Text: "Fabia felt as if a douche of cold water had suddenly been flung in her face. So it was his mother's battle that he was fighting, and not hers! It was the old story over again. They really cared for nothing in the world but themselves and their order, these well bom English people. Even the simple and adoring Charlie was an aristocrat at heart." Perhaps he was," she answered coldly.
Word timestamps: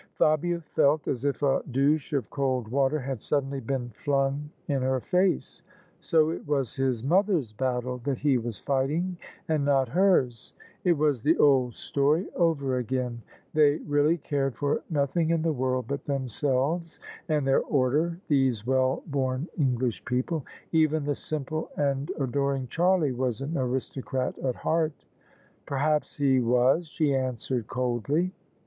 "Fabia 0.17 0.61
felt 0.61 1.07
as 1.07 1.25
if 1.25 1.43
a 1.43 1.61
douche 1.69 2.11
of 2.11 2.27
cold 2.31 2.67
water 2.69 2.97
had 2.97 3.21
suddenly 3.21 3.59
been 3.59 3.91
flung 3.93 4.49
in 4.67 4.81
her 4.81 4.99
face. 4.99 5.61
So 5.99 6.31
it 6.31 6.47
was 6.47 6.73
his 6.75 7.03
mother's 7.03 7.53
battle 7.53 7.99
that 8.05 8.17
he 8.17 8.39
was 8.39 8.57
fighting, 8.57 9.15
and 9.47 9.63
not 9.63 9.89
hers! 9.89 10.55
It 10.83 10.93
was 10.97 11.21
the 11.21 11.37
old 11.37 11.75
story 11.75 12.25
over 12.35 12.77
again. 12.77 13.21
They 13.53 13.75
really 13.75 14.17
cared 14.17 14.55
for 14.55 14.81
nothing 14.89 15.29
in 15.29 15.43
the 15.43 15.53
world 15.53 15.85
but 15.87 16.05
themselves 16.05 16.99
and 17.29 17.45
their 17.45 17.61
order, 17.61 18.19
these 18.27 18.65
well 18.65 19.03
bom 19.05 19.49
English 19.55 20.03
people. 20.05 20.43
Even 20.71 21.03
the 21.03 21.13
simple 21.13 21.69
and 21.77 22.09
adoring 22.19 22.65
Charlie 22.69 23.11
was 23.11 23.41
an 23.41 23.55
aristocrat 23.55 24.35
at 24.39 24.55
heart." 24.55 25.05
Perhaps 25.67 26.17
he 26.17 26.39
was," 26.39 26.87
she 26.87 27.13
answered 27.13 27.67
coldly. 27.67 28.31